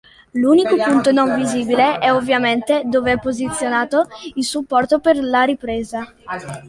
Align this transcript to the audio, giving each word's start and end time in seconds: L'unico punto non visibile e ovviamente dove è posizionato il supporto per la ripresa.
L'unico 0.31 0.75
punto 0.77 1.11
non 1.11 1.35
visibile 1.35 1.99
e 2.01 2.09
ovviamente 2.09 2.81
dove 2.85 3.11
è 3.11 3.19
posizionato 3.19 4.07
il 4.33 4.43
supporto 4.43 4.97
per 4.99 5.17
la 5.23 5.43
ripresa. 5.43 6.11